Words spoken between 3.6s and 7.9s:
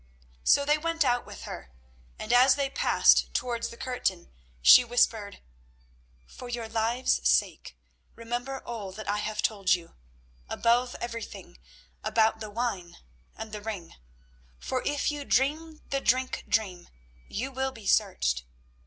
the curtain she whispered: "For your lives' sake,